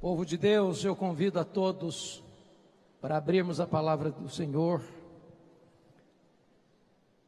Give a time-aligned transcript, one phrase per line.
[0.00, 2.22] Povo de Deus, eu convido a todos
[3.00, 4.80] para abrirmos a palavra do Senhor.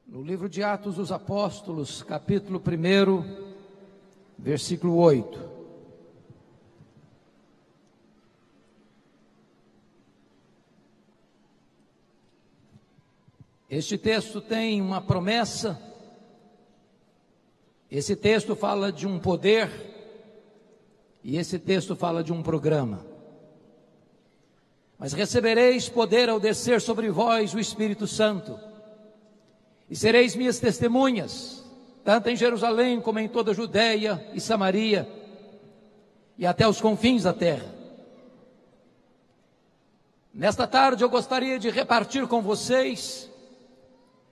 [0.06, 3.54] No livro de Atos dos Apóstolos, capítulo 1,
[4.38, 5.50] versículo 8.
[13.68, 15.76] Este texto tem uma promessa,
[17.90, 19.89] esse texto fala de um poder,
[21.22, 23.04] e esse texto fala de um programa.
[24.98, 28.58] Mas recebereis poder ao descer sobre vós o Espírito Santo,
[29.88, 31.64] e sereis minhas testemunhas,
[32.04, 35.08] tanto em Jerusalém como em toda a Judéia e Samaria,
[36.38, 37.74] e até os confins da terra.
[40.32, 43.28] Nesta tarde eu gostaria de repartir com vocês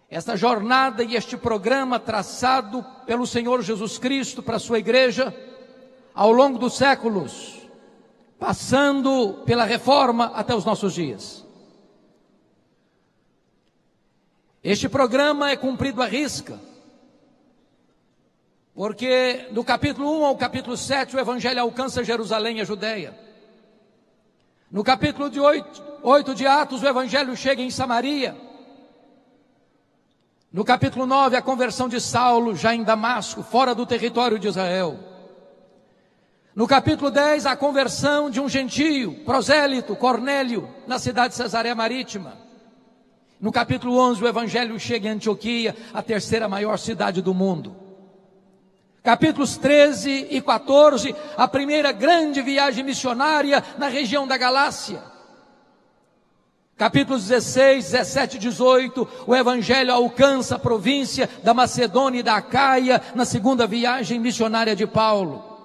[0.09, 5.35] esta jornada e este programa traçado pelo Senhor Jesus Cristo para a sua igreja
[6.19, 7.61] ao longo dos séculos,
[8.41, 11.47] passando pela reforma até os nossos dias.
[14.61, 16.59] Este programa é cumprido à risca,
[18.75, 23.17] porque do capítulo 1 ao capítulo 7 o Evangelho alcança Jerusalém e a Judéia.
[24.73, 28.37] No capítulo de 8, 8 de Atos o Evangelho chega em Samaria.
[30.53, 35.09] No capítulo 9, a conversão de Saulo, já em Damasco, fora do território de Israel.
[36.59, 42.37] No capítulo 10, a conversão de um gentio, prosélito, Cornélio, na cidade de Cesareia Marítima.
[43.41, 47.77] No capítulo 11, o evangelho chega em Antioquia, a terceira maior cidade do mundo.
[49.05, 55.01] Capítulos 13 e 14, a primeira grande viagem missionária na região da Galácia.
[56.77, 63.01] Capítulos 16, 17 e 18, o Evangelho alcança a província da Macedônia e da Acaia
[63.15, 65.57] na segunda viagem missionária de Paulo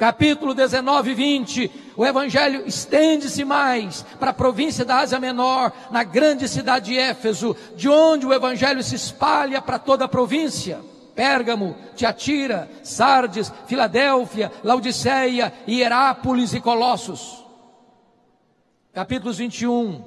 [0.00, 6.02] capítulo 19 e 20, o evangelho estende-se mais para a província da Ásia Menor, na
[6.02, 10.80] grande cidade de Éfeso, de onde o evangelho se espalha para toda a província.
[11.14, 17.44] Pérgamo, Tiatira, Sardes, Filadélfia, Laodiceia, Hierápolis e Colossos.
[18.94, 20.02] Capítulos 21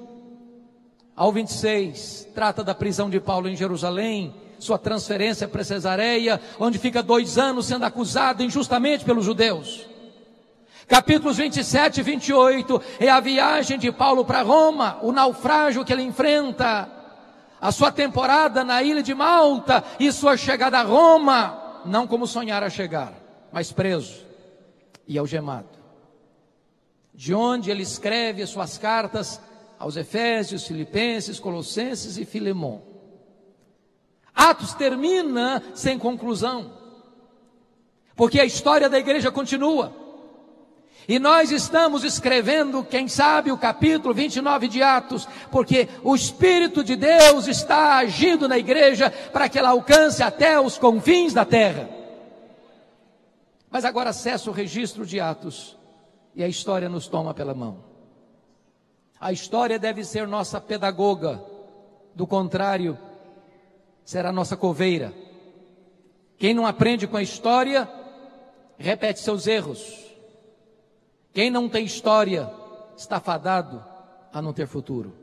[1.16, 7.03] ao 26 trata da prisão de Paulo em Jerusalém, sua transferência para Cesareia, onde fica
[7.03, 9.88] dois anos sendo acusado injustamente pelos judeus.
[10.88, 16.03] Capítulos 27 e 28 é a viagem de Paulo para Roma, o naufrágio que ele
[16.03, 16.90] enfrenta,
[17.59, 22.69] a sua temporada na ilha de Malta e sua chegada a Roma, não como sonhara
[22.69, 23.13] chegar,
[23.52, 24.25] mas preso
[25.08, 25.69] e algemado.
[27.13, 29.40] De onde ele escreve suas cartas
[29.80, 32.93] aos Efésios, Filipenses, Colossenses e Filemon.
[34.35, 36.73] Atos termina sem conclusão,
[38.16, 40.03] porque a história da igreja continua.
[41.07, 46.95] E nós estamos escrevendo, quem sabe, o capítulo 29 de Atos, porque o Espírito de
[46.95, 51.89] Deus está agindo na igreja para que ela alcance até os confins da terra.
[53.69, 55.77] Mas agora acessa o registro de Atos
[56.35, 57.83] e a história nos toma pela mão.
[59.19, 61.44] A história deve ser nossa pedagoga,
[62.15, 62.97] do contrário,
[64.03, 65.14] será nossa coveira.
[66.38, 67.90] Quem não aprende com a história,
[68.78, 70.03] repete seus erros.
[71.34, 72.50] Quem não tem história,
[72.97, 73.84] está fadado
[74.31, 75.13] a não ter futuro.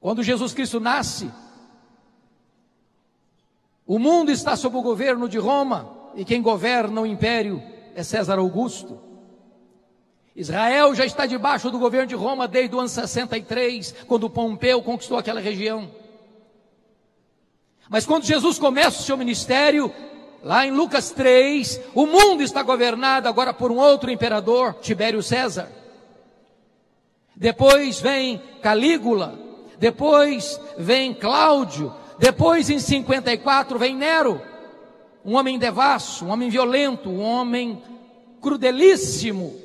[0.00, 1.30] Quando Jesus Cristo nasce,
[3.86, 7.62] o mundo está sob o governo de Roma e quem governa o império
[7.94, 9.00] é César Augusto.
[10.34, 15.16] Israel já está debaixo do governo de Roma desde o ano 63, quando Pompeu conquistou
[15.16, 15.90] aquela região.
[17.88, 19.92] Mas quando Jesus começa o seu ministério,
[20.42, 25.70] lá em Lucas 3, o mundo está governado agora por um outro imperador, Tibério César.
[27.34, 29.38] Depois vem Calígula,
[29.78, 34.40] depois vem Cláudio, depois em 54 vem Nero,
[35.24, 37.82] um homem devasso, um homem violento, um homem
[38.40, 39.60] crudelíssimo.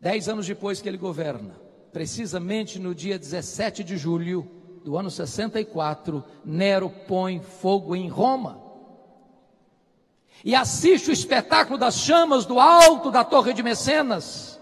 [0.00, 1.54] Dez anos depois que ele governa,
[1.92, 8.58] precisamente no dia 17 de julho, do ano 64, Nero põe fogo em Roma.
[10.44, 14.58] E assiste o espetáculo das chamas do alto da Torre de Mecenas.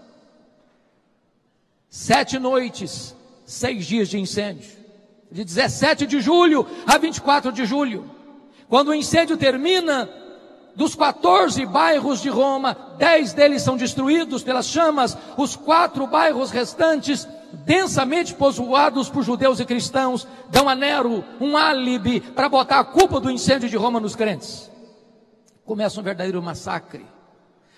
[1.89, 4.77] Sete noites, seis dias de incêndio.
[5.31, 8.09] De 17 de julho a 24 de julho.
[8.67, 10.09] Quando o incêndio termina,
[10.75, 17.27] dos 14 bairros de Roma, 10 deles são destruídos pelas chamas, os quatro bairros restantes
[17.65, 23.19] densamente povoados por judeus e cristãos, dão a Nero um álibi para botar a culpa
[23.19, 24.69] do incêndio de Roma nos crentes.
[25.65, 27.05] começa um verdadeiro massacre.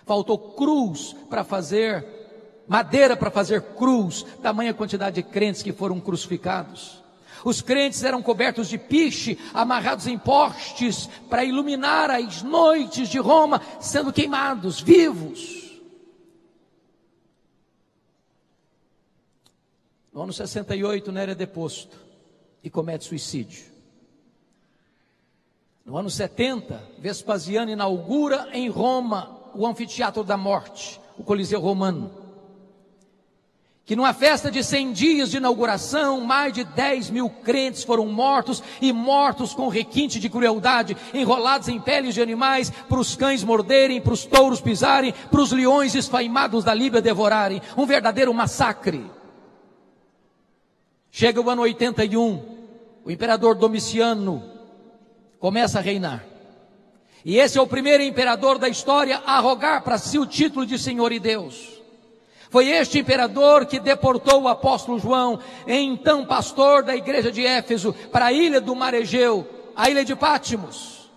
[0.06, 7.02] Faltou cruz para fazer, madeira para fazer cruz, tamanha quantidade de crentes que foram crucificados.
[7.44, 13.62] Os crentes eram cobertos de piche, amarrados em postes, para iluminar as noites de Roma,
[13.80, 15.61] sendo queimados, vivos.
[20.14, 21.98] No ano 68, Nero é deposto
[22.62, 23.64] e comete suicídio.
[25.86, 32.12] No ano 70, Vespasiano inaugura em Roma o anfiteatro da morte, o Coliseu Romano.
[33.86, 38.62] Que numa festa de 100 dias de inauguração, mais de 10 mil crentes foram mortos
[38.82, 44.00] e mortos com requinte de crueldade, enrolados em peles de animais, para os cães morderem,
[44.00, 47.62] para os touros pisarem, para os leões esfaimados da Líbia devorarem.
[47.76, 49.04] Um verdadeiro massacre.
[51.12, 52.42] Chega o ano 81,
[53.04, 54.42] o imperador Domiciano
[55.40, 56.24] começa a reinar.
[57.26, 60.80] E esse é o primeiro imperador da história a arrogar para si o título de
[60.80, 61.82] Senhor e Deus.
[62.50, 68.28] Foi este imperador que deportou o apóstolo João, então pastor da igreja de Éfeso, para
[68.28, 71.10] a ilha do Mar Egeu, a ilha de Pátimos.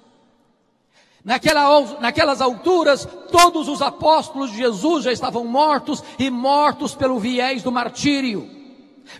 [1.24, 7.62] Naquela, naquelas alturas, todos os apóstolos de Jesus já estavam mortos e mortos pelo viés
[7.62, 8.63] do martírio.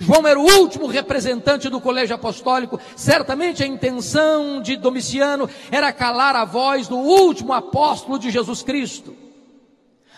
[0.01, 2.81] João era o último representante do colégio apostólico.
[2.97, 9.17] Certamente a intenção de Domiciano era calar a voz do último apóstolo de Jesus Cristo.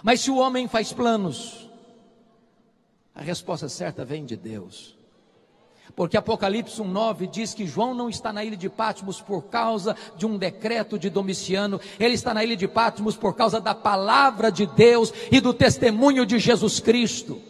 [0.03, 1.69] Mas se o homem faz planos,
[3.15, 4.97] a resposta certa vem de Deus.
[5.95, 10.27] Porque Apocalipse 1,9 diz que João não está na ilha de Patmos por causa de
[10.27, 14.67] um decreto de Domiciano, ele está na ilha de Patmos por causa da palavra de
[14.67, 17.41] Deus e do testemunho de Jesus Cristo.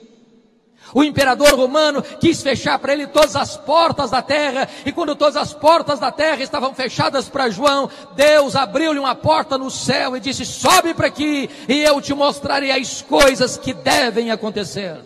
[0.94, 5.36] O imperador romano quis fechar para ele todas as portas da terra, e quando todas
[5.36, 10.20] as portas da terra estavam fechadas para João, Deus abriu-lhe uma porta no céu e
[10.20, 15.00] disse: Sobe para aqui, e eu te mostrarei as coisas que devem acontecer.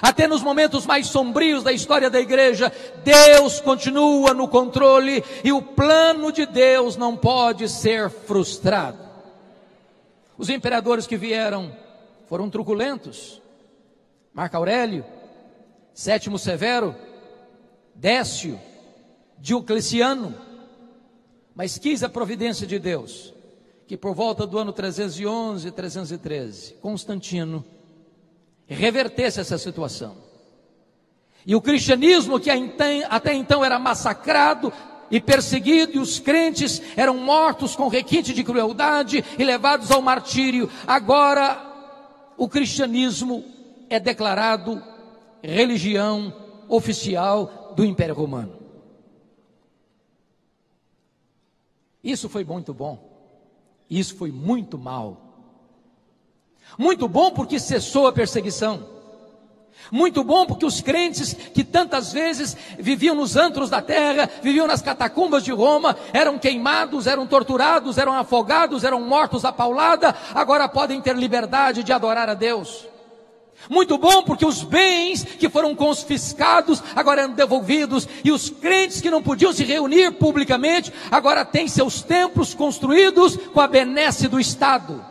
[0.00, 2.72] Até nos momentos mais sombrios da história da igreja,
[3.02, 8.98] Deus continua no controle e o plano de Deus não pode ser frustrado.
[10.36, 11.74] Os imperadores que vieram
[12.28, 13.42] foram truculentos,
[14.32, 15.04] Marco Aurélio,
[15.92, 16.94] Sétimo Severo,
[17.94, 18.58] Décio,
[19.38, 20.34] Diocleciano,
[21.54, 23.34] mas quis a providência de Deus,
[23.86, 27.64] que por volta do ano 311, 313, Constantino
[28.66, 30.16] revertesse essa situação.
[31.44, 34.72] E o cristianismo, que até então era massacrado
[35.10, 40.70] e perseguido, e os crentes eram mortos com requinte de crueldade e levados ao martírio,
[40.86, 41.64] agora
[42.36, 43.42] o cristianismo
[43.88, 44.82] é declarado
[45.42, 46.32] religião
[46.68, 48.58] oficial do Império Romano.
[52.02, 53.08] Isso foi muito bom.
[53.90, 55.28] Isso foi muito mal.
[56.78, 58.98] Muito bom porque cessou a perseguição.
[59.90, 64.82] Muito bom porque os crentes que tantas vezes viviam nos antros da terra, viviam nas
[64.82, 71.00] catacumbas de Roma, eram queimados, eram torturados, eram afogados, eram mortos a paulada, agora podem
[71.00, 72.86] ter liberdade de adorar a Deus.
[73.68, 79.10] Muito bom, porque os bens que foram confiscados agora eram devolvidos, e os crentes que
[79.10, 85.04] não podiam se reunir publicamente, agora têm seus templos construídos com a benesse do Estado.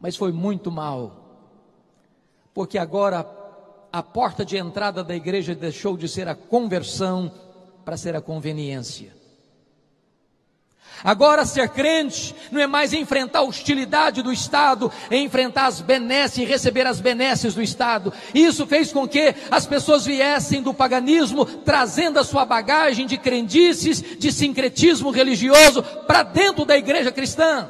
[0.00, 1.48] Mas foi muito mal,
[2.54, 3.26] porque agora
[3.92, 7.30] a porta de entrada da igreja deixou de ser a conversão
[7.84, 9.21] para ser a conveniência.
[11.04, 16.38] Agora ser crente não é mais enfrentar a hostilidade do Estado, é enfrentar as benesses
[16.38, 18.12] e receber as benesses do Estado.
[18.32, 24.00] Isso fez com que as pessoas viessem do paganismo, trazendo a sua bagagem de crendices,
[24.18, 27.68] de sincretismo religioso para dentro da igreja cristã.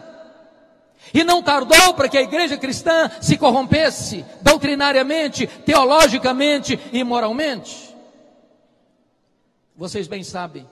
[1.14, 7.94] E não tardou para que a igreja cristã se corrompesse doutrinariamente, teologicamente e moralmente.
[9.74, 10.66] Vocês bem sabem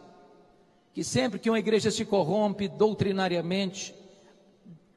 [0.92, 3.94] que sempre que uma igreja se corrompe doutrinariamente,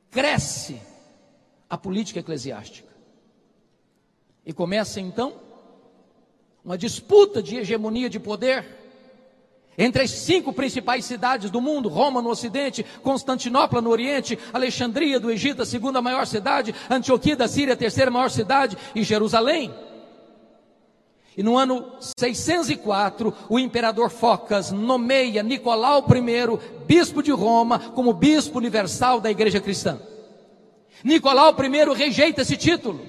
[0.09, 0.81] cresce
[1.69, 2.91] a política eclesiástica.
[4.45, 5.33] E começa então
[6.63, 8.65] uma disputa de hegemonia de poder
[9.77, 15.31] entre as cinco principais cidades do mundo: Roma no Ocidente, Constantinopla no Oriente, Alexandria do
[15.31, 19.73] Egito, a segunda maior cidade, Antioquia da Síria, a terceira maior cidade, e Jerusalém.
[21.35, 28.59] E no ano 604, o imperador Focas nomeia Nicolau I, bispo de Roma, como bispo
[28.59, 29.99] universal da igreja cristã.
[31.03, 33.01] Nicolau I rejeita esse título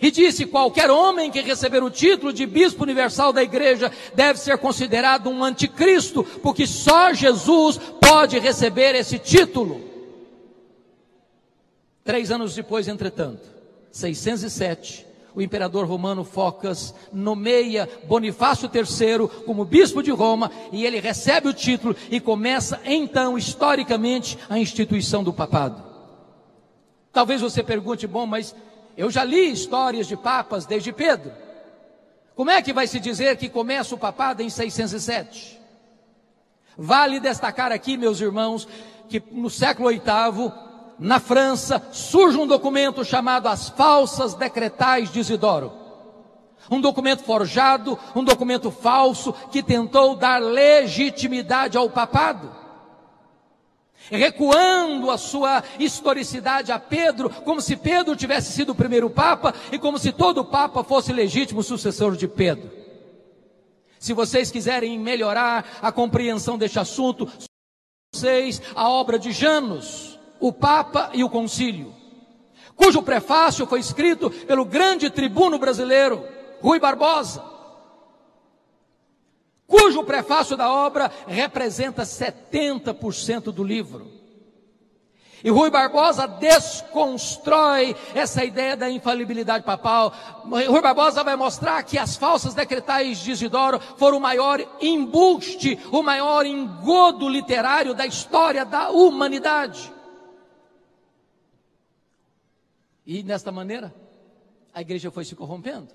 [0.00, 4.58] e disse: qualquer homem que receber o título de bispo universal da igreja deve ser
[4.58, 9.80] considerado um anticristo, porque só Jesus pode receber esse título.
[12.04, 13.48] Três anos depois, entretanto,
[13.90, 21.48] 607, o imperador romano Focas nomeia Bonifácio III como bispo de Roma e ele recebe
[21.48, 25.82] o título e começa então, historicamente, a instituição do papado.
[27.12, 28.54] Talvez você pergunte, bom, mas
[28.96, 31.32] eu já li histórias de papas desde Pedro.
[32.34, 35.60] Como é que vai se dizer que começa o papado em 607?
[36.76, 38.66] Vale destacar aqui, meus irmãos,
[39.08, 40.52] que no século VIII,
[41.02, 45.72] na França, surge um documento chamado As Falsas Decretais de Isidoro.
[46.70, 52.62] Um documento forjado, um documento falso, que tentou dar legitimidade ao papado
[54.10, 59.78] recuando a sua historicidade a Pedro, como se Pedro tivesse sido o primeiro papa e
[59.78, 62.70] como se todo papa fosse legítimo sucessor de Pedro.
[63.98, 67.28] Se vocês quiserem melhorar a compreensão deste assunto,
[68.12, 70.11] vocês a obra de Janos,
[70.42, 71.94] o Papa e o Concílio,
[72.76, 76.22] cujo prefácio foi escrito pelo grande tribuno brasileiro,
[76.60, 77.52] Rui Barbosa
[79.72, 84.12] cujo prefácio da obra representa 70% do livro.
[85.42, 90.12] E Rui Barbosa desconstrói essa ideia da infalibilidade papal.
[90.44, 96.02] Rui Barbosa vai mostrar que as falsas decretais de Isidoro foram o maior embuste, o
[96.02, 99.90] maior engodo literário da história da humanidade.
[103.06, 103.94] E desta maneira,
[104.72, 105.88] a igreja foi se corrompendo.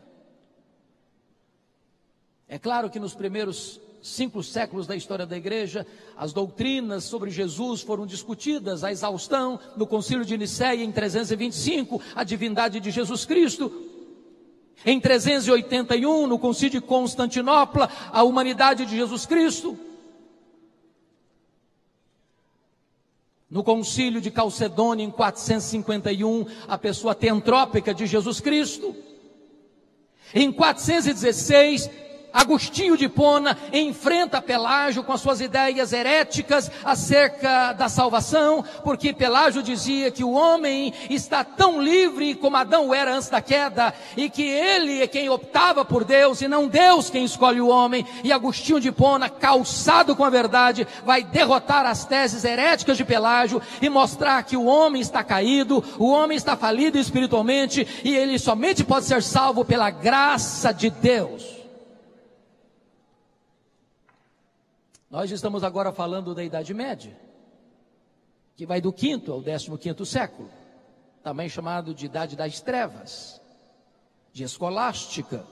[2.47, 5.85] É claro que nos primeiros cinco séculos da história da igreja,
[6.15, 12.23] as doutrinas sobre Jesus foram discutidas à exaustão no concílio de Nicéia em 325, a
[12.23, 13.71] divindade de Jesus Cristo.
[14.85, 19.77] Em 381, no concílio de Constantinopla, a humanidade de Jesus Cristo.
[23.49, 28.93] No concílio de Calcedônia, em 451, a pessoa teantrópica de Jesus Cristo.
[30.33, 31.89] Em 416,
[32.31, 39.63] Agostinho de Pona enfrenta Pelágio com as suas ideias heréticas acerca da salvação, porque Pelágio
[39.63, 44.43] dizia que o homem está tão livre como Adão era antes da queda, e que
[44.43, 48.05] ele é quem optava por Deus e não Deus quem escolhe o homem.
[48.24, 53.62] E Agostinho de Pona, calçado com a verdade, vai derrotar as teses heréticas de Pelágio
[53.81, 58.84] e mostrar que o homem está caído, o homem está falido espiritualmente e ele somente
[58.84, 61.56] pode ser salvo pela graça de Deus.
[65.09, 67.17] Nós estamos agora falando da Idade Média,
[68.55, 70.49] que vai do quinto ao décimo quinto século,
[71.23, 73.41] também chamado de Idade das Trevas,
[74.33, 75.45] de escolástica.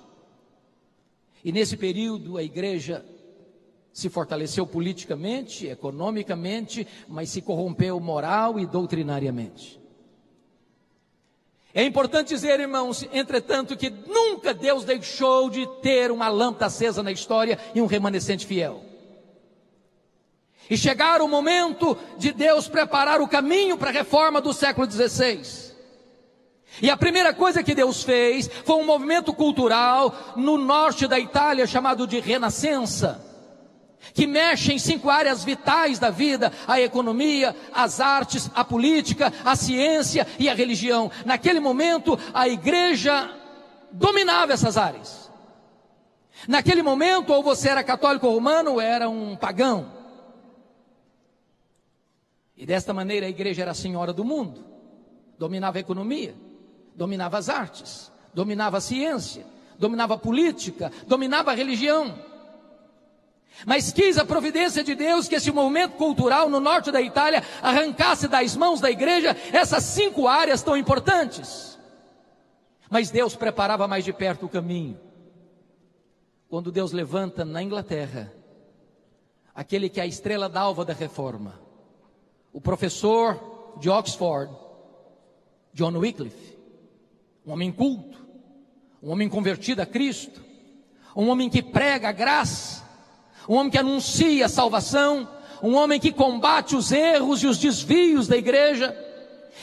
[1.44, 3.06] E nesse período a igreja
[3.94, 9.80] se fortaleceu politicamente, economicamente, mas se corrompeu moral e doutrinariamente.
[11.74, 17.12] É importante dizer, irmãos, entretanto, que nunca Deus deixou de ter uma lâmpada acesa na
[17.12, 18.95] história e um remanescente fiel.
[20.70, 25.66] E chegar o momento de Deus preparar o caminho para a reforma do século XVI.
[26.82, 31.66] E a primeira coisa que Deus fez foi um movimento cultural no norte da Itália
[31.66, 33.24] chamado de Renascença,
[34.14, 39.56] que mexe em cinco áreas vitais da vida: a economia, as artes, a política, a
[39.56, 41.10] ciência e a religião.
[41.26, 43.30] Naquele momento, a igreja
[43.92, 45.32] dominava essas áreas.
[46.48, 50.05] Naquele momento, ou você era católico romano, ou era um pagão.
[52.58, 54.64] E desta maneira a igreja era a senhora do mundo,
[55.38, 56.36] dominava a economia,
[56.96, 59.46] dominava as artes, dominava a ciência,
[59.78, 62.18] dominava a política, dominava a religião.
[63.66, 68.28] Mas quis a providência de Deus que esse movimento cultural no norte da Itália arrancasse
[68.28, 71.78] das mãos da igreja essas cinco áreas tão importantes.
[72.90, 75.00] Mas Deus preparava mais de perto o caminho.
[76.50, 78.32] Quando Deus levanta na Inglaterra
[79.54, 81.65] aquele que é a estrela d'alva da reforma,
[82.56, 84.50] o professor de Oxford,
[85.74, 86.58] John Wycliffe,
[87.46, 88.26] um homem culto,
[89.04, 90.42] um homem convertido a Cristo,
[91.14, 92.82] um homem que prega a graça,
[93.50, 95.28] um homem que anuncia a salvação,
[95.62, 98.96] um homem que combate os erros e os desvios da igreja,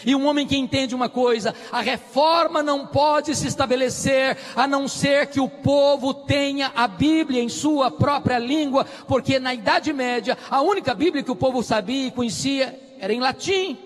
[0.05, 4.89] e um homem que entende uma coisa: a reforma não pode se estabelecer a não
[4.89, 10.37] ser que o povo tenha a Bíblia em sua própria língua, porque na Idade Média
[10.51, 13.79] a única Bíblia que o povo sabia e conhecia era em latim.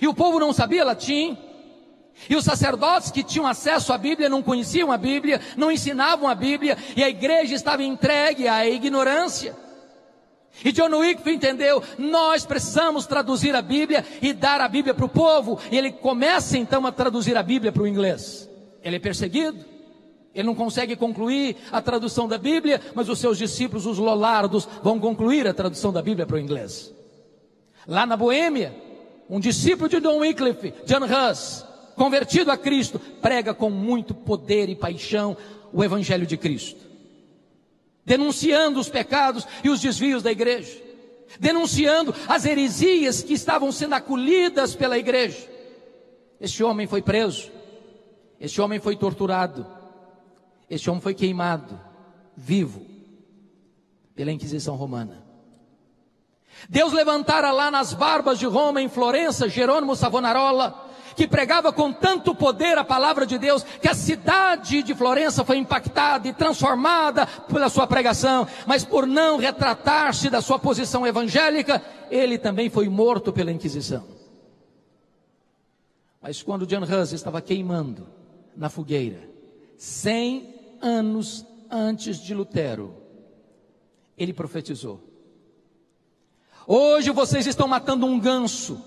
[0.00, 1.36] E o povo não sabia latim.
[2.28, 6.34] E os sacerdotes que tinham acesso à Bíblia não conheciam a Bíblia, não ensinavam a
[6.34, 9.63] Bíblia, e a igreja estava entregue à ignorância.
[10.62, 15.08] E John Wycliffe entendeu, nós precisamos traduzir a Bíblia e dar a Bíblia para o
[15.08, 15.58] povo.
[15.70, 18.48] E ele começa então a traduzir a Bíblia para o inglês.
[18.82, 19.64] Ele é perseguido,
[20.34, 25.00] ele não consegue concluir a tradução da Bíblia, mas os seus discípulos, os Lollardos, vão
[25.00, 26.92] concluir a tradução da Bíblia para o inglês.
[27.86, 28.74] Lá na Boêmia,
[29.28, 34.74] um discípulo de John Wycliffe, John Hus, convertido a Cristo, prega com muito poder e
[34.74, 35.36] paixão
[35.72, 36.80] o Evangelho de Cristo,
[38.04, 40.82] denunciando os pecados e os desvios da igreja,
[41.38, 45.48] denunciando as heresias que estavam sendo acolhidas pela igreja.
[46.40, 47.50] Este homem foi preso,
[48.38, 49.66] este homem foi torturado,
[50.68, 51.80] este homem foi queimado,
[52.36, 52.84] vivo,
[54.14, 55.24] pela Inquisição Romana.
[56.68, 60.83] Deus levantara lá nas barbas de Roma, em Florença, Jerônimo Savonarola,
[61.14, 65.56] que pregava com tanto poder a palavra de Deus, que a cidade de Florença foi
[65.56, 72.38] impactada e transformada pela sua pregação, mas por não retratar-se da sua posição evangélica, ele
[72.38, 74.04] também foi morto pela Inquisição.
[76.20, 78.06] Mas quando John Hus estava queimando
[78.56, 79.28] na fogueira,
[79.76, 82.94] cem anos antes de Lutero,
[84.16, 85.02] ele profetizou:
[86.66, 88.82] Hoje vocês estão matando um ganso,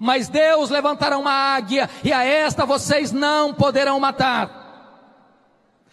[0.00, 4.62] mas Deus levantará uma águia, e a esta vocês não poderão matar.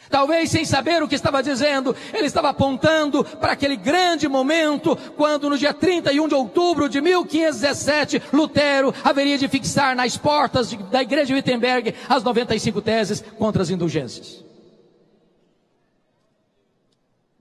[0.10, 5.50] Talvez sem saber o que estava dizendo, ele estava apontando para aquele grande momento, quando
[5.50, 11.04] no dia 31 de outubro de 1517, Lutero haveria de fixar nas portas de, da
[11.04, 14.44] igreja de Wittenberg as 95 teses contra as indulgências.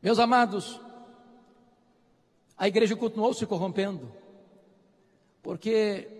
[0.02, 0.78] Meus amados,
[2.56, 4.12] a igreja continuou se corrompendo,
[5.42, 6.17] porque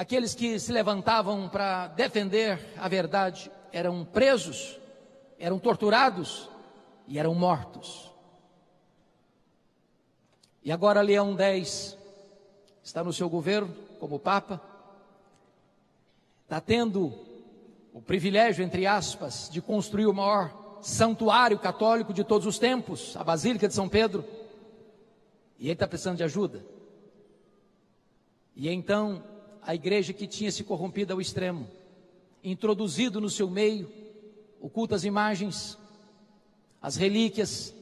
[0.00, 4.80] aqueles que se levantavam para defender a verdade eram presos,
[5.38, 6.48] eram torturados
[7.06, 8.10] e eram mortos.
[10.64, 11.98] E agora Leão X
[12.82, 14.58] está no seu governo como Papa,
[16.44, 17.12] está tendo
[17.92, 23.22] o privilégio, entre aspas, de construir o maior santuário católico de todos os tempos, a
[23.22, 24.24] Basílica de São Pedro,
[25.58, 26.64] e ele está precisando de ajuda.
[28.56, 29.22] E então,
[29.62, 31.68] a igreja que tinha se corrompido ao extremo,
[32.42, 33.90] introduzido no seu meio
[34.60, 35.78] o culto às imagens,
[36.82, 37.74] as relíquias,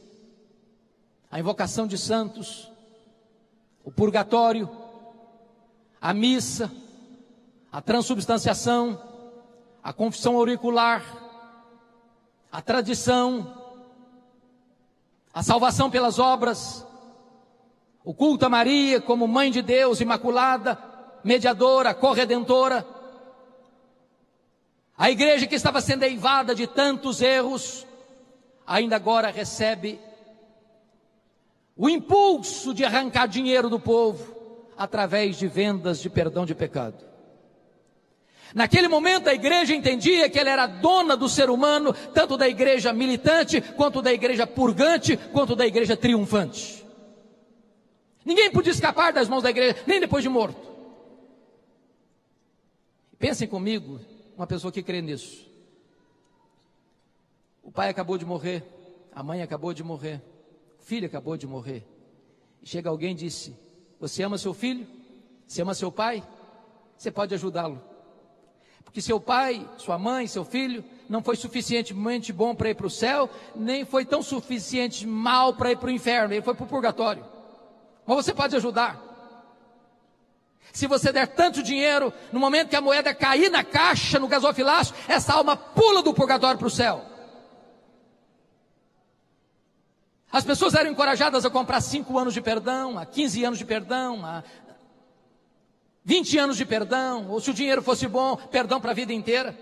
[1.30, 2.70] a invocação de santos,
[3.84, 4.68] o purgatório,
[6.00, 6.70] a missa,
[7.70, 9.00] a transubstanciação,
[9.82, 11.04] a confissão auricular,
[12.50, 13.54] a tradição,
[15.34, 16.86] a salvação pelas obras,
[18.04, 20.78] o culto a Maria como Mãe de Deus, Imaculada,
[21.24, 22.86] mediadora, corredentora.
[24.96, 27.86] A igreja que estava sendo eivada de tantos erros,
[28.66, 30.00] ainda agora recebe
[31.76, 34.36] o impulso de arrancar dinheiro do povo
[34.76, 37.08] através de vendas de perdão de pecado.
[38.54, 42.92] Naquele momento a igreja entendia que ela era dona do ser humano, tanto da igreja
[42.92, 46.84] militante, quanto da igreja purgante, quanto da igreja triunfante.
[48.24, 50.67] Ninguém podia escapar das mãos da igreja, nem depois de morto.
[53.18, 53.98] Pensem comigo,
[54.36, 55.46] uma pessoa que crê nisso.
[57.62, 58.64] O pai acabou de morrer,
[59.12, 60.22] a mãe acabou de morrer,
[60.78, 61.84] o filho acabou de morrer.
[62.62, 63.56] E chega alguém e disse:
[63.98, 64.86] Você ama seu filho?
[65.46, 66.22] Você ama seu pai?
[66.96, 67.82] Você pode ajudá-lo.
[68.84, 72.90] Porque seu pai, sua mãe, seu filho não foi suficientemente bom para ir para o
[72.90, 76.68] céu, nem foi tão suficiente mal para ir para o inferno, ele foi para o
[76.68, 77.24] purgatório.
[78.06, 79.07] Mas você pode ajudar.
[80.72, 84.94] Se você der tanto dinheiro, no momento que a moeda cair na caixa, no gasofilaço,
[85.08, 87.04] essa alma pula do purgatório para o céu.
[90.30, 94.24] As pessoas eram encorajadas a comprar 5 anos de perdão, a 15 anos de perdão,
[94.24, 94.44] a
[96.04, 99.58] 20 anos de perdão, ou se o dinheiro fosse bom, perdão para a vida inteira.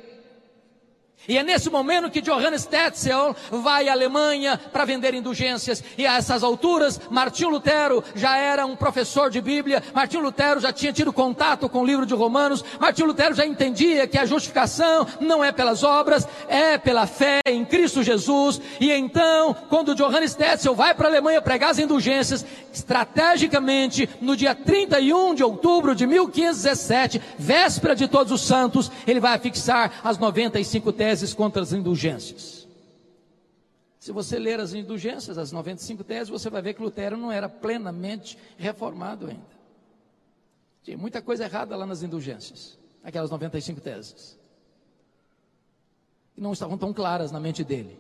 [1.28, 5.82] E é nesse momento que Johannes Tetzel vai à Alemanha para vender indulgências.
[5.98, 9.82] E a essas alturas, Martinho Lutero já era um professor de Bíblia.
[9.92, 12.64] Martinho Lutero já tinha tido contato com o livro de Romanos.
[12.78, 17.64] Martinho Lutero já entendia que a justificação não é pelas obras, é pela fé em
[17.64, 18.60] Cristo Jesus.
[18.78, 24.54] E então, quando Johannes Tetzel vai para a Alemanha pregar as indulgências, estrategicamente, no dia
[24.54, 30.92] 31 de outubro de 1517, véspera de Todos os Santos, ele vai fixar as 95
[30.92, 32.66] teses teses contra as indulgências.
[34.00, 37.48] Se você ler as indulgências, as 95 teses, você vai ver que Lutero não era
[37.48, 39.56] plenamente reformado ainda.
[40.82, 44.36] Tinha muita coisa errada lá nas indulgências, aquelas 95 teses.
[46.36, 47.96] E não estavam tão claras na mente dele.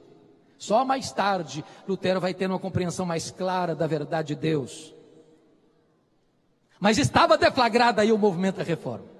[0.58, 4.92] Só mais tarde Lutero vai ter uma compreensão mais clara da verdade de Deus.
[6.80, 9.14] Mas estava deflagrado aí o movimento da reforma.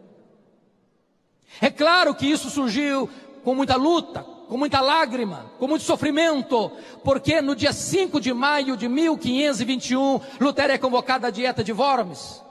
[1.61, 3.09] É claro que isso surgiu
[3.47, 6.69] com muita luta, com muita lágrima, com muito sofrimento,
[7.05, 12.43] porque no dia 5 de maio de 1521, Lutero é convocado à dieta de Worms,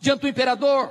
[0.00, 0.88] diante do imperador,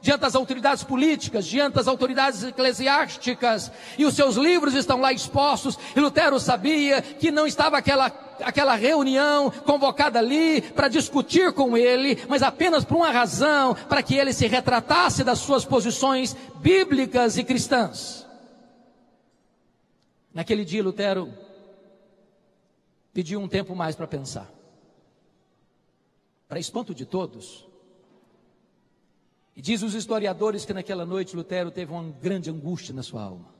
[0.00, 5.78] diante das autoridades políticas, diante das autoridades eclesiásticas, e os seus livros estão lá expostos,
[5.94, 8.10] e Lutero sabia que não estava aquela,
[8.42, 14.14] aquela reunião convocada ali para discutir com ele, mas apenas por uma razão, para que
[14.14, 18.21] ele se retratasse das suas posições bíblicas e cristãs.
[20.34, 21.32] Naquele dia, Lutero
[23.12, 24.50] pediu um tempo mais para pensar.
[26.48, 27.66] Para espanto de todos,
[29.54, 33.52] e diz os historiadores que naquela noite Lutero teve uma grande angústia na sua alma.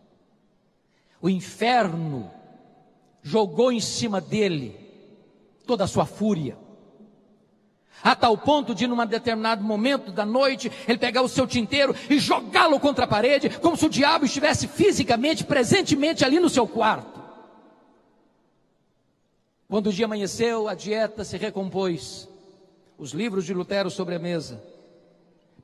[1.21, 2.31] O inferno
[3.23, 4.75] jogou em cima dele
[5.67, 6.57] toda a sua fúria.
[8.03, 12.19] A tal ponto de, num determinado momento da noite, ele pegar o seu tinteiro e
[12.19, 17.23] jogá-lo contra a parede, como se o diabo estivesse fisicamente, presentemente ali no seu quarto.
[19.69, 22.29] Quando o dia amanheceu, a dieta se recompôs.
[22.99, 24.63] Os livros de Lutero sobre a mesa.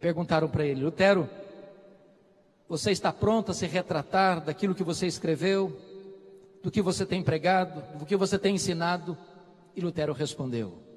[0.01, 1.29] Perguntaram para ele: Lutero,
[2.68, 5.77] você está pronto a se retratar daquilo que você escreveu,
[6.62, 9.16] do que você tem pregado, do que você tem ensinado?
[9.74, 10.88] E Lutero respondeu: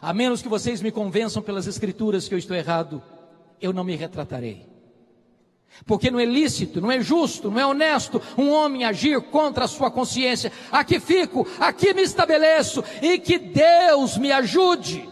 [0.00, 3.02] A menos que vocês me convençam pelas Escrituras que eu estou errado,
[3.60, 4.66] eu não me retratarei.
[5.86, 9.68] Porque não é lícito, não é justo, não é honesto um homem agir contra a
[9.68, 10.52] sua consciência.
[10.70, 15.08] Aqui fico, aqui me estabeleço e que Deus me ajude.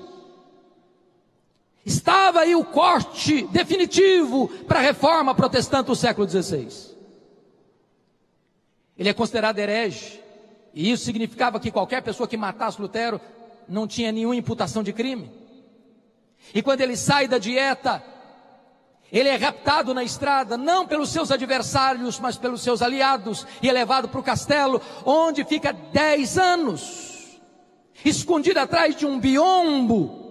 [1.84, 6.68] Estava aí o corte definitivo para a reforma protestante do século XVI.
[8.98, 10.20] Ele é considerado herege,
[10.74, 13.20] e isso significava que qualquer pessoa que matasse Lutero
[13.68, 15.30] não tinha nenhuma imputação de crime.
[16.54, 18.02] E quando ele sai da dieta,
[19.12, 23.72] ele é raptado na estrada, não pelos seus adversários, mas pelos seus aliados, e é
[23.72, 27.40] levado para o castelo, onde fica dez anos,
[28.04, 30.26] escondido atrás de um biombo,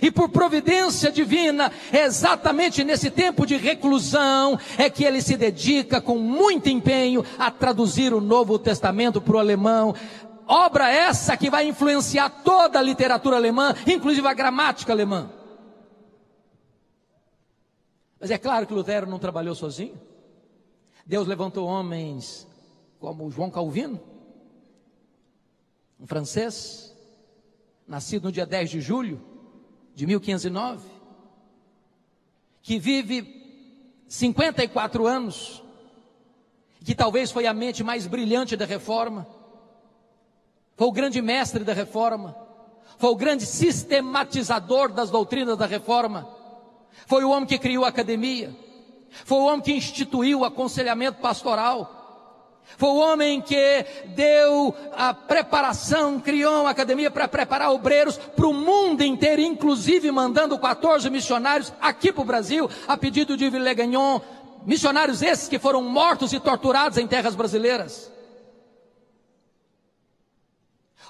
[0.00, 6.16] e por providência divina, exatamente nesse tempo de reclusão, é que ele se dedica com
[6.18, 9.94] muito empenho a traduzir o Novo Testamento para o alemão.
[10.50, 15.30] Obra essa que vai influenciar toda a literatura alemã, inclusive a gramática alemã.
[18.18, 20.00] Mas é claro que Lutero não trabalhou sozinho.
[21.04, 22.48] Deus levantou homens
[22.98, 24.00] como João Calvino,
[26.00, 26.96] um francês,
[27.86, 29.20] nascido no dia 10 de julho
[29.94, 30.88] de 1509,
[32.62, 35.62] que vive 54 anos,
[36.84, 39.26] que talvez foi a mente mais brilhante da reforma,
[40.78, 42.36] foi o grande mestre da reforma,
[42.98, 46.28] foi o grande sistematizador das doutrinas da reforma,
[47.04, 48.54] foi o homem que criou a academia,
[49.24, 51.96] foi o homem que instituiu o aconselhamento pastoral,
[52.76, 58.54] foi o homem que deu a preparação, criou uma academia para preparar obreiros para o
[58.54, 64.20] mundo inteiro, inclusive mandando 14 missionários aqui para o Brasil, a pedido de Villegagnon,
[64.64, 68.16] missionários esses que foram mortos e torturados em terras brasileiras.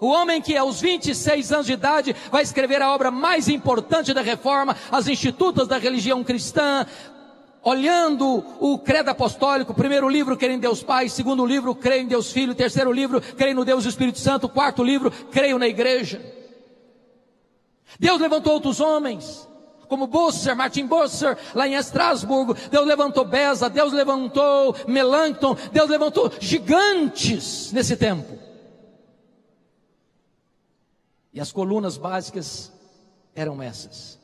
[0.00, 4.22] O homem que aos 26 anos de idade vai escrever a obra mais importante da
[4.22, 6.86] reforma, as institutas da religião cristã,
[7.62, 12.30] olhando o credo apostólico, primeiro livro, creio em Deus Pai, segundo livro, creio em Deus
[12.30, 16.20] Filho, terceiro livro, creio no Deus Espírito Santo, quarto livro, creio na igreja.
[17.98, 19.48] Deus levantou outros homens,
[19.88, 26.30] como Busser, Martin Busser, lá em Estrasburgo, Deus levantou Beza, Deus levantou Melanchthon, Deus levantou
[26.38, 28.47] gigantes nesse tempo.
[31.32, 32.72] E as colunas básicas
[33.34, 34.18] eram essas,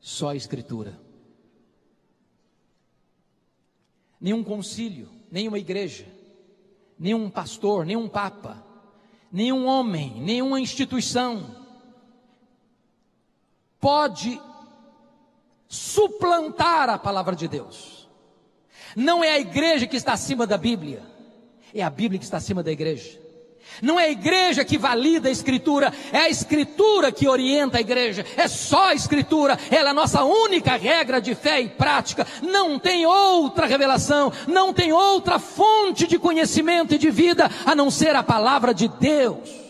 [0.00, 1.04] só a Escritura.
[4.24, 6.06] nenhum concílio, nenhuma igreja,
[6.98, 8.64] nenhum pastor, nenhum papa,
[9.30, 11.62] nenhum homem, nenhuma instituição
[13.78, 14.40] pode
[15.68, 18.08] suplantar a palavra de Deus.
[18.96, 21.02] Não é a igreja que está acima da Bíblia,
[21.74, 23.20] é a Bíblia que está acima da igreja.
[23.82, 28.24] Não é a igreja que valida a escritura, é a escritura que orienta a igreja.
[28.36, 32.26] É só a escritura, ela é a nossa única regra de fé e prática.
[32.42, 37.90] Não tem outra revelação, não tem outra fonte de conhecimento e de vida a não
[37.90, 39.64] ser a palavra de Deus.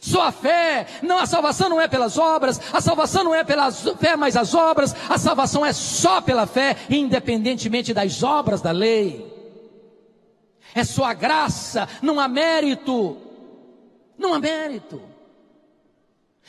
[0.00, 3.72] Só a fé, não a salvação não é pelas obras, a salvação não é pela
[3.72, 9.35] fé, mas as obras, a salvação é só pela fé, independentemente das obras da lei.
[10.76, 13.16] É sua graça, não há mérito.
[14.18, 15.00] Não há mérito.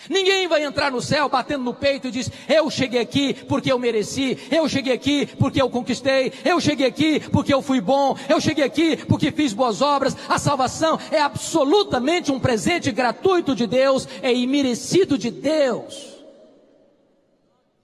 [0.10, 3.80] Ninguém vai entrar no céu batendo no peito e diz: Eu cheguei aqui porque eu
[3.80, 8.42] mereci, eu cheguei aqui porque eu conquistei, eu cheguei aqui porque eu fui bom, eu
[8.42, 10.16] cheguei aqui porque fiz boas obras.
[10.28, 16.18] A salvação é absolutamente um presente gratuito de Deus, é imerecido de Deus.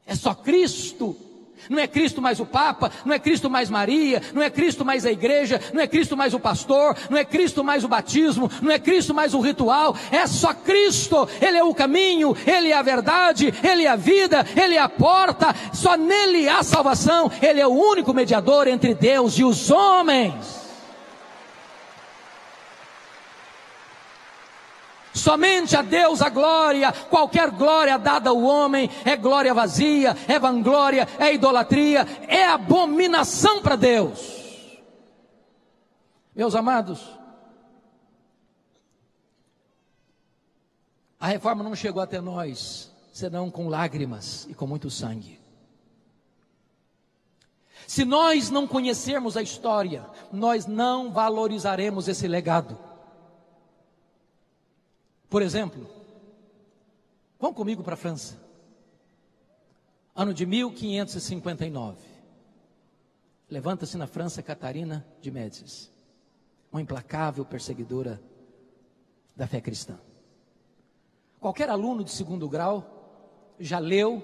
[0.05, 1.15] É só Cristo
[1.69, 5.05] não é Cristo mais o Papa, não é Cristo mais Maria, não é Cristo mais
[5.05, 8.71] a igreja, não é Cristo mais o pastor, não é Cristo mais o batismo, não
[8.71, 11.27] é Cristo mais o ritual, é só Cristo.
[11.41, 14.89] Ele é o caminho, Ele é a verdade, Ele é a vida, Ele é a
[14.89, 20.62] porta, só nele há salvação, Ele é o único mediador entre Deus e os homens.
[25.13, 31.07] Somente a Deus a glória, qualquer glória dada ao homem é glória vazia, é vanglória,
[31.19, 34.41] é idolatria, é abominação para Deus.
[36.35, 37.07] Meus amados,
[41.19, 45.39] a reforma não chegou até nós, senão com lágrimas e com muito sangue.
[47.85, 52.92] Se nós não conhecermos a história, nós não valorizaremos esse legado.
[55.33, 55.89] Por exemplo,
[57.39, 58.37] vão comigo para a França.
[60.15, 61.97] Ano de 1559.
[63.49, 65.89] Levanta-se na França Catarina de Médicis,
[66.71, 68.21] uma implacável perseguidora
[69.35, 69.99] da fé cristã.
[71.39, 74.21] Qualquer aluno de segundo grau já leu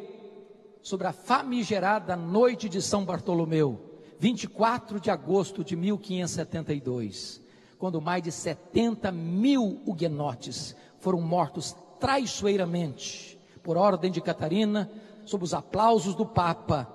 [0.84, 7.42] sobre a famigerada noite de São Bartolomeu, 24 de agosto de 1572,
[7.80, 14.90] quando mais de 70 mil huguenotes foram mortos traiçoeiramente, por ordem de Catarina,
[15.26, 16.88] sob os aplausos do Papa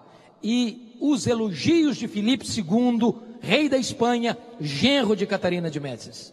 [0.42, 6.32] e os elogios de Filipe II, rei da Espanha, genro de Catarina de Médicis.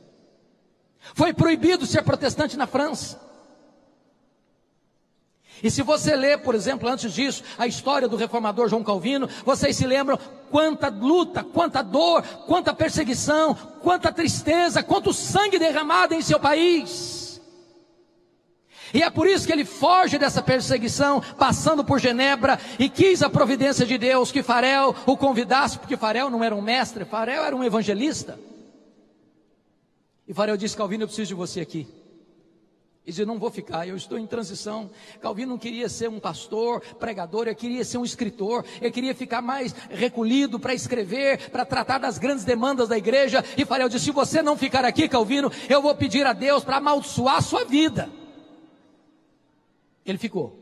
[1.14, 3.20] Foi proibido ser protestante na França.
[5.64, 9.76] E se você ler, por exemplo, antes disso, a história do reformador João Calvino, vocês
[9.76, 10.18] se lembram
[10.50, 17.31] quanta luta, quanta dor, quanta perseguição, quanta tristeza, quanto sangue derramado em seu país.
[18.94, 23.30] E é por isso que ele foge dessa perseguição, passando por Genebra, e quis a
[23.30, 27.56] providência de Deus que Farel o convidasse, porque Farel não era um mestre, Farel era
[27.56, 28.38] um evangelista.
[30.28, 31.88] E Farel disse: Calvino, eu preciso de você aqui.
[33.06, 34.90] E disse: Não vou ficar, eu estou em transição.
[35.20, 39.42] Calvino não queria ser um pastor, pregador, ele queria ser um escritor, ele queria ficar
[39.42, 43.44] mais recolhido para escrever, para tratar das grandes demandas da igreja.
[43.58, 46.78] E Farel disse: Se você não ficar aqui, Calvino, eu vou pedir a Deus para
[46.78, 48.10] amaldiçoar a sua vida.
[50.06, 50.60] Ele ficou.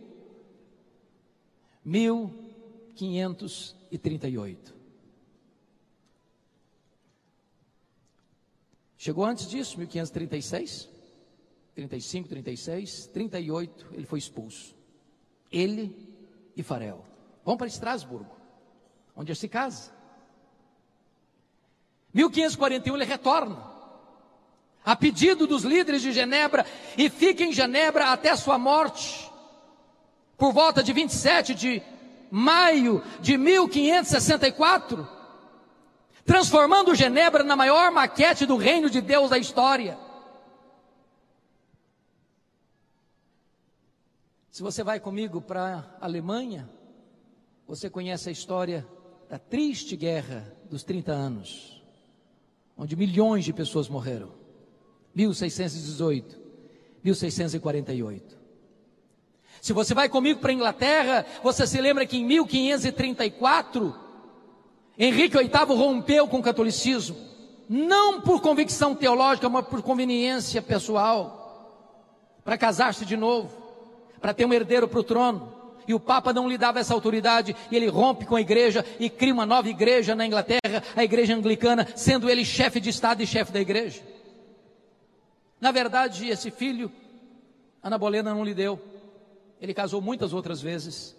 [1.84, 4.80] 1538.
[8.98, 10.90] Chegou antes disso, 1536,
[11.74, 14.76] 35, 36, 38, ele foi expulso.
[15.50, 15.96] Ele
[16.56, 17.04] e Farel.
[17.46, 18.36] Vão para Estrasburgo,
[19.16, 19.94] onde ele se casa.
[22.14, 23.70] 1541 ele retorna
[24.84, 26.66] a pedido dos líderes de Genebra
[26.98, 29.29] e fica em Genebra até sua morte
[30.40, 31.84] por volta de 27 de
[32.32, 35.06] maio de 1564,
[36.26, 40.00] transformando Genebra na maior maquete do reino de Deus da história.
[44.50, 46.70] Se você vai comigo para a Alemanha,
[47.68, 48.88] você conhece a história
[49.30, 51.84] da triste guerra dos 30 anos,
[52.78, 54.32] onde milhões de pessoas morreram.
[55.14, 56.40] 1618,
[57.04, 58.39] 1648.
[59.62, 63.96] Se você vai comigo para a Inglaterra, você se lembra que em 1534,
[64.98, 67.16] Henrique VIII rompeu com o catolicismo,
[67.68, 71.40] não por convicção teológica, mas por conveniência pessoal,
[72.44, 73.56] para casar-se de novo,
[74.20, 75.60] para ter um herdeiro para o trono.
[75.88, 79.10] E o Papa não lhe dava essa autoridade, e ele rompe com a igreja e
[79.10, 83.28] cria uma nova igreja na Inglaterra, a igreja anglicana, sendo ele chefe de Estado e
[83.28, 84.02] chefe da igreja.
[85.60, 86.92] Na verdade, esse filho,
[87.82, 88.80] Ana Bolena não lhe deu.
[89.62, 91.16] Ele casou muitas outras vezes.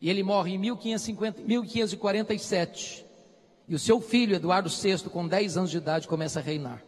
[0.00, 3.04] E ele morre em 1550, 1547.
[3.66, 6.82] E o seu filho, Eduardo VI, com 10 anos de idade, começa a reinar.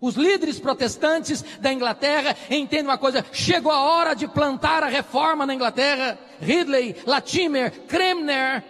[0.00, 5.44] Os líderes protestantes da Inglaterra entendem uma coisa: chegou a hora de plantar a reforma
[5.44, 6.16] na Inglaterra.
[6.40, 8.62] Ridley, Latimer, Cranmer.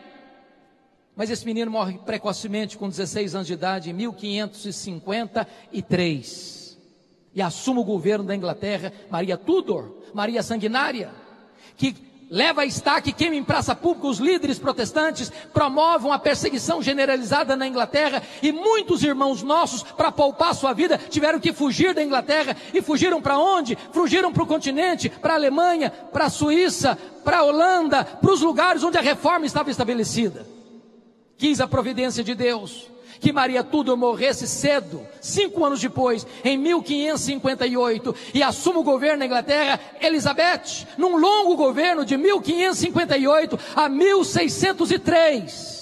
[1.15, 6.59] Mas esse menino morre precocemente, com 16 anos de idade, em 1553
[7.39, 11.11] e assume o governo da Inglaterra, Maria Tudor, Maria Sanguinária,
[11.77, 11.95] que
[12.31, 17.67] leva a estaque, queima em praça pública os líderes protestantes, promovam a perseguição generalizada na
[17.67, 22.83] Inglaterra e muitos irmãos nossos, para poupar sua vida, tiveram que fugir da Inglaterra e
[22.83, 23.77] fugiram para onde?
[23.93, 28.43] Fugiram para o continente, para a Alemanha, para a Suíça, para a Holanda, para os
[28.43, 30.47] lugares onde a reforma estava estabelecida.
[31.37, 38.15] Quis a providência de Deus que Maria Tudor morresse cedo, cinco anos depois, em 1558,
[38.35, 45.78] e assuma o governo na Inglaterra, Elizabeth, num longo governo de 1558 a 1603.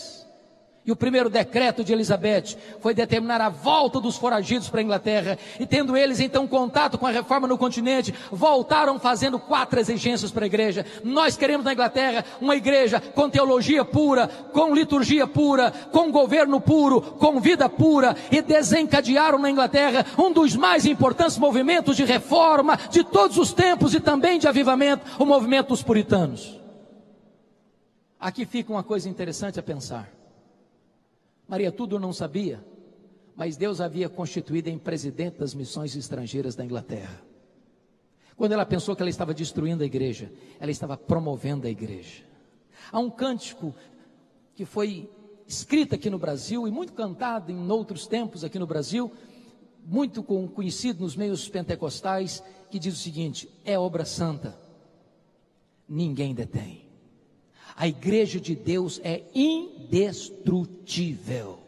[0.87, 5.37] E o primeiro decreto de Elizabeth foi determinar a volta dos foragidos para a Inglaterra.
[5.59, 10.45] E tendo eles então contato com a reforma no continente, voltaram fazendo quatro exigências para
[10.45, 10.87] a igreja.
[11.03, 17.01] Nós queremos na Inglaterra uma igreja com teologia pura, com liturgia pura, com governo puro,
[17.01, 18.15] com vida pura.
[18.31, 23.93] E desencadearam na Inglaterra um dos mais importantes movimentos de reforma de todos os tempos
[23.93, 26.61] e também de avivamento, o movimento dos puritanos.
[28.21, 30.09] Aqui fica uma coisa interessante a pensar.
[31.49, 32.65] Maria Tudo não sabia,
[33.35, 37.23] mas Deus havia constituído em presidente das missões estrangeiras da Inglaterra.
[38.37, 42.25] Quando ela pensou que ela estava destruindo a igreja, ela estava promovendo a igreja.
[42.91, 43.75] Há um cântico
[44.55, 45.11] que foi
[45.47, 49.13] escrito aqui no Brasil e muito cantado em outros tempos aqui no Brasil,
[49.85, 54.59] muito conhecido nos meios pentecostais, que diz o seguinte: é obra santa,
[55.89, 56.86] ninguém detém.
[57.77, 61.67] A igreja de Deus é indestrutível.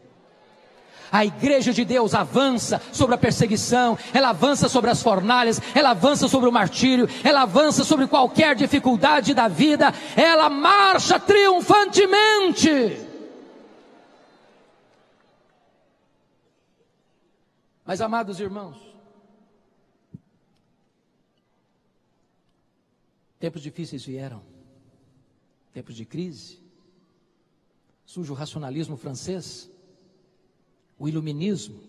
[1.11, 6.27] A igreja de Deus avança sobre a perseguição, ela avança sobre as fornalhas, ela avança
[6.27, 13.07] sobre o martírio, ela avança sobre qualquer dificuldade da vida, ela marcha triunfantemente.
[17.85, 18.77] Mas, amados irmãos,
[23.39, 24.58] tempos difíceis vieram
[25.73, 26.59] tempos de crise,
[28.05, 29.69] surge o racionalismo francês,
[30.97, 31.79] o iluminismo.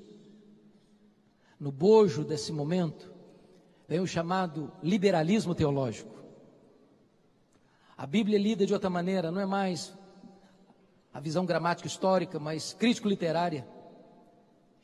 [1.58, 3.12] No bojo desse momento,
[3.88, 6.14] vem o chamado liberalismo teológico.
[7.96, 9.92] A Bíblia é lida de outra maneira, não é mais
[11.12, 13.66] a visão gramática histórica, mas crítico-literária.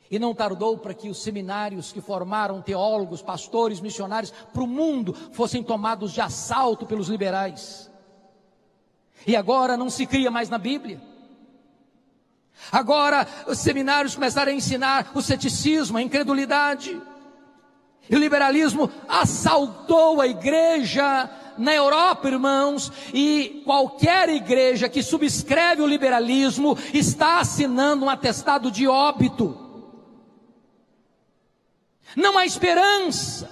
[0.09, 5.13] E não tardou para que os seminários que formaram teólogos, pastores, missionários para o mundo
[5.31, 7.91] fossem tomados de assalto pelos liberais.
[9.25, 11.01] E agora não se cria mais na Bíblia.
[12.71, 16.99] Agora os seminários começaram a ensinar o ceticismo, a incredulidade.
[18.09, 25.87] E o liberalismo assaltou a igreja na Europa, irmãos, e qualquer igreja que subscreve o
[25.87, 29.65] liberalismo está assinando um atestado de óbito.
[32.15, 33.49] Não há esperança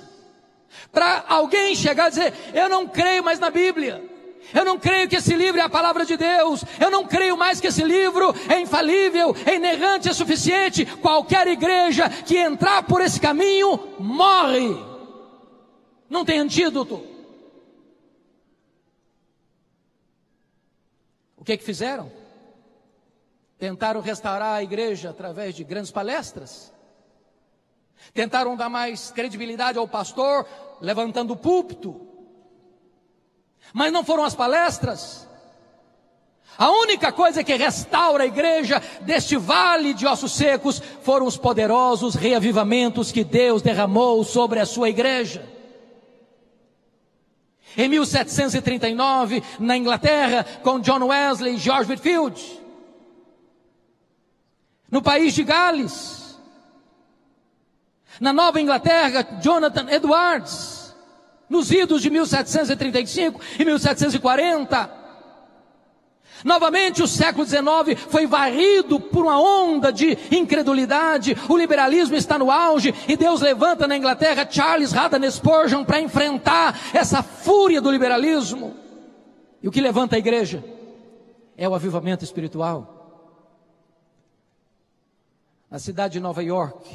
[0.91, 4.14] para alguém chegar e dizer: Eu não creio mais na Bíblia.
[4.53, 6.63] Eu não creio que esse livro é a palavra de Deus.
[6.79, 10.85] Eu não creio mais que esse livro é infalível, é inerrante, é suficiente.
[10.85, 14.75] Qualquer igreja que entrar por esse caminho morre.
[16.09, 17.03] Não tem antídoto.
[21.37, 22.11] O que é que fizeram?
[23.57, 26.73] Tentaram restaurar a igreja através de grandes palestras.
[28.13, 30.47] Tentaram dar mais credibilidade ao pastor,
[30.81, 32.14] levantando o púlpito.
[33.75, 35.27] Mas não foram as palestras.
[36.57, 42.15] A única coisa que restaura a igreja deste vale de ossos secos foram os poderosos
[42.15, 45.45] reavivamentos que Deus derramou sobre a sua igreja.
[47.75, 52.41] Em 1739, na Inglaterra, com John Wesley e George Whitfield.
[54.89, 56.39] No país de Gales.
[58.21, 60.74] Na Nova Inglaterra, Jonathan Edwards
[61.49, 65.05] nos idos de 1735 e 1740.
[66.43, 72.51] Novamente o século XIX foi varrido por uma onda de incredulidade, o liberalismo está no
[72.51, 78.75] auge e Deus levanta na Inglaterra Charles Haddon Spurgeon para enfrentar essa fúria do liberalismo.
[79.61, 80.63] E o que levanta a igreja
[81.57, 82.91] é o avivamento espiritual.
[85.71, 86.87] Na cidade de Nova York,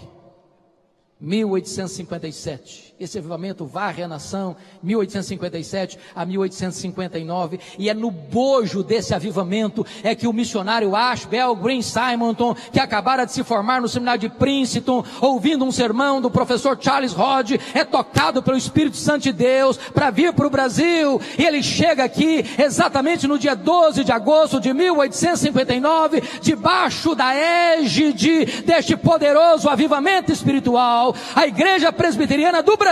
[1.20, 2.89] 1857.
[3.00, 10.14] Esse avivamento varre a nação, 1857 a 1859, e é no bojo desse avivamento é
[10.14, 15.02] que o missionário Ashbel Green Simonton, que acabara de se formar no seminário de Princeton,
[15.18, 20.10] ouvindo um sermão do professor Charles Rod, é tocado pelo Espírito Santo de Deus para
[20.10, 24.74] vir para o Brasil, e ele chega aqui exatamente no dia 12 de agosto de
[24.74, 32.89] 1859, debaixo da égide deste poderoso avivamento espiritual, a igreja presbiteriana do Brasil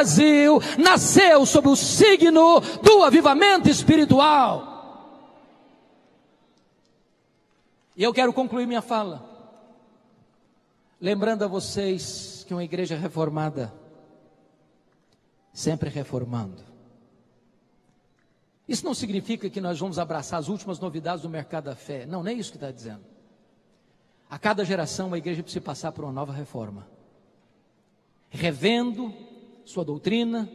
[0.79, 4.77] nasceu sob o signo do avivamento espiritual.
[7.97, 9.29] E eu quero concluir minha fala,
[11.01, 13.75] lembrando a vocês que uma igreja reformada,
[15.53, 16.63] sempre reformando,
[18.69, 22.05] isso não significa que nós vamos abraçar as últimas novidades do mercado da fé.
[22.05, 23.03] Não, nem isso que está dizendo.
[24.29, 26.87] A cada geração, a igreja precisa passar por uma nova reforma,
[28.29, 29.13] revendo
[29.69, 30.49] sua doutrina,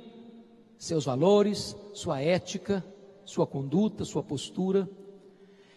[0.78, 2.84] seus valores, sua ética,
[3.26, 4.90] sua conduta, sua postura.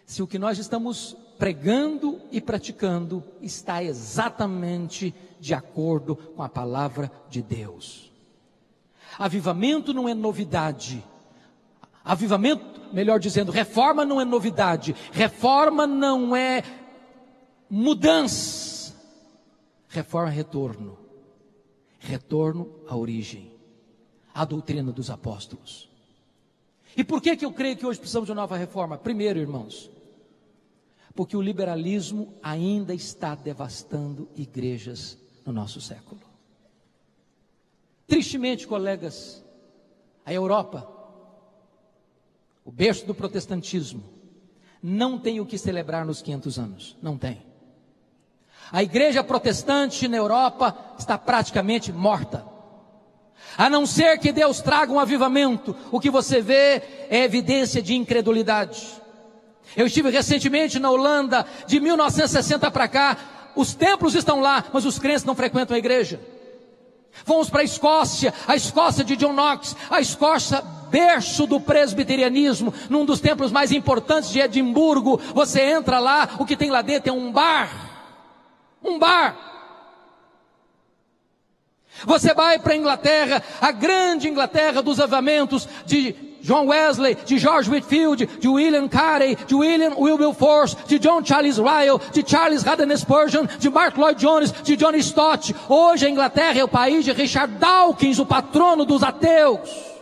[0.04, 7.10] Se o que nós estamos pregando e praticando está exatamente de acordo com a palavra
[7.28, 8.10] de Deus.
[9.18, 11.04] Avivamento não é novidade
[12.06, 16.62] Avivamento, melhor dizendo, reforma não é novidade, reforma não é
[17.68, 18.94] mudança,
[19.88, 20.96] reforma é retorno,
[22.06, 23.52] retorno à origem,
[24.32, 25.88] à doutrina dos apóstolos.
[26.96, 28.96] E por que, que eu creio que hoje precisamos de uma nova reforma?
[28.96, 29.90] Primeiro, irmãos,
[31.14, 36.20] porque o liberalismo ainda está devastando igrejas no nosso século.
[38.06, 39.44] Tristemente, colegas,
[40.24, 40.96] a Europa
[42.66, 44.02] o berço do protestantismo,
[44.82, 46.96] não tem o que celebrar nos 500 anos.
[47.00, 47.45] Não tem.
[48.72, 52.44] A igreja protestante na Europa está praticamente morta.
[53.56, 57.94] A não ser que Deus traga um avivamento, o que você vê é evidência de
[57.94, 58.86] incredulidade.
[59.76, 63.16] Eu estive recentemente na Holanda, de 1960 para cá,
[63.54, 66.20] os templos estão lá, mas os crentes não frequentam a igreja.
[67.24, 73.04] Fomos para a Escócia, a Escócia de John Knox, a Escócia berço do presbiterianismo, num
[73.04, 75.20] dos templos mais importantes de Edimburgo.
[75.34, 77.85] Você entra lá, o que tem lá dentro é um bar.
[78.82, 79.36] Um bar.
[82.04, 87.68] Você vai para a Inglaterra, a grande Inglaterra dos avamentos de John Wesley, de George
[87.68, 93.46] Whitfield, de William Carey, de William Wilberforce, de John Charles Ryle, de Charles Haddon Spurgeon,
[93.58, 95.54] de Mark Lloyd Jones, de John Stott.
[95.68, 99.95] Hoje a Inglaterra é o país de Richard Dawkins, o patrono dos ateus.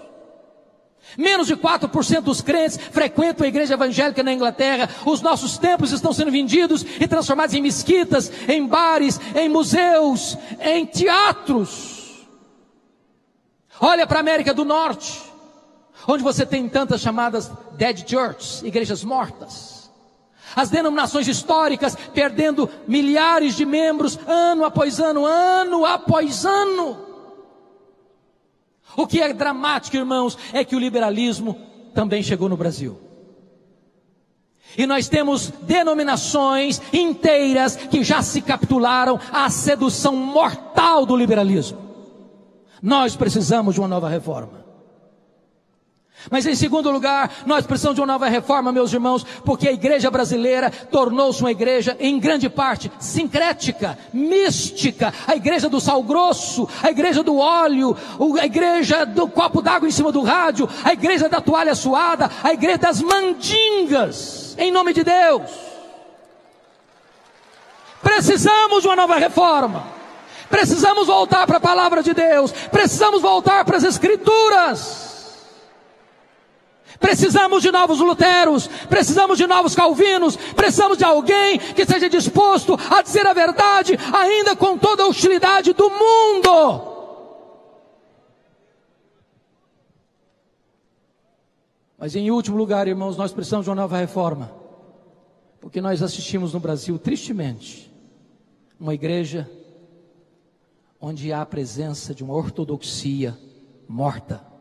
[1.17, 4.89] Menos de 4% dos crentes frequentam a igreja evangélica na Inglaterra.
[5.07, 10.85] Os nossos templos estão sendo vendidos e transformados em mesquitas, em bares, em museus, em
[10.87, 12.27] teatros.
[13.81, 15.21] Olha para a América do Norte,
[16.07, 19.91] onde você tem tantas chamadas dead churches, igrejas mortas.
[20.57, 27.14] As denominações históricas perdendo milhares de membros ano após ano, ano após ano.
[28.97, 31.57] O que é dramático, irmãos, é que o liberalismo
[31.95, 32.99] também chegou no Brasil.
[34.77, 41.79] E nós temos denominações inteiras que já se capitularam à sedução mortal do liberalismo.
[42.83, 44.64] Nós precisamos de uma nova reforma.
[46.31, 50.11] Mas em segundo lugar, nós precisamos de uma nova reforma, meus irmãos, porque a igreja
[50.11, 55.13] brasileira tornou-se uma igreja, em grande parte, sincrética, mística.
[55.27, 57.97] A igreja do sal grosso, a igreja do óleo,
[58.41, 62.53] a igreja do copo d'água em cima do rádio, a igreja da toalha suada, a
[62.53, 65.51] igreja das mandingas, em nome de Deus.
[68.03, 69.87] Precisamos de uma nova reforma.
[70.51, 72.53] Precisamos voltar para a palavra de Deus.
[72.53, 75.14] Precisamos voltar para as Escrituras.
[77.05, 83.03] Precisamos de novos Luteros, precisamos de novos Calvinos, precisamos de alguém que seja disposto a
[83.03, 86.81] dizer a verdade, ainda com toda a hostilidade do mundo.
[91.99, 94.51] Mas em último lugar, irmãos, nós precisamos de uma nova reforma,
[95.61, 97.93] porque nós assistimos no Brasil, tristemente,
[98.81, 99.47] uma igreja
[100.99, 103.37] onde há a presença de uma ortodoxia
[103.87, 104.54] morta.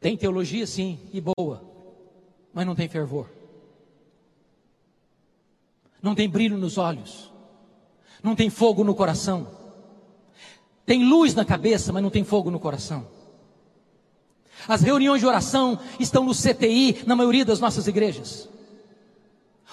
[0.00, 1.62] Tem teologia, sim, e boa,
[2.54, 3.28] mas não tem fervor.
[6.02, 7.30] Não tem brilho nos olhos.
[8.22, 9.46] Não tem fogo no coração.
[10.86, 13.06] Tem luz na cabeça, mas não tem fogo no coração.
[14.66, 18.48] As reuniões de oração estão no CTI na maioria das nossas igrejas.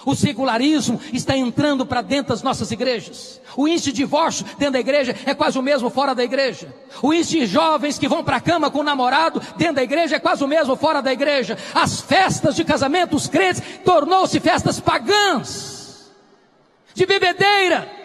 [0.04, 3.40] O secularismo está entrando para dentro das nossas igrejas.
[3.56, 6.72] O índice de divórcio dentro da igreja é quase o mesmo fora da igreja.
[7.02, 10.16] O índice de jovens que vão para a cama com o namorado dentro da igreja
[10.16, 11.58] é quase o mesmo fora da igreja.
[11.74, 16.10] As festas de casamento, os crentes, tornou-se festas pagãs,
[16.94, 17.97] de bebedeira.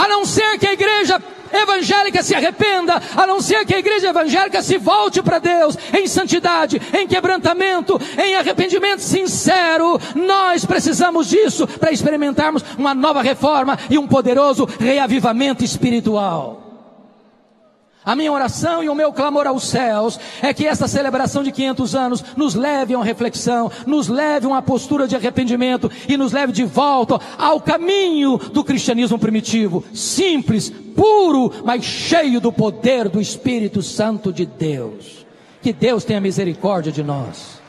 [0.00, 1.20] A não ser que a igreja
[1.52, 6.06] evangélica se arrependa, a não ser que a igreja evangélica se volte para Deus em
[6.06, 10.00] santidade, em quebrantamento, em arrependimento sincero.
[10.14, 16.59] Nós precisamos disso para experimentarmos uma nova reforma e um poderoso reavivamento espiritual.
[18.10, 21.94] A minha oração e o meu clamor aos céus é que esta celebração de 500
[21.94, 26.32] anos nos leve a uma reflexão, nos leve a uma postura de arrependimento e nos
[26.32, 33.20] leve de volta ao caminho do cristianismo primitivo, simples, puro, mas cheio do poder do
[33.20, 35.24] Espírito Santo de Deus.
[35.62, 37.59] Que Deus tenha misericórdia de nós.